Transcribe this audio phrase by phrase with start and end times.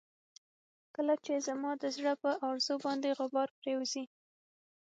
[0.95, 4.03] کله چې زما د زړه پر ارزو باندې غبار پرېوځي.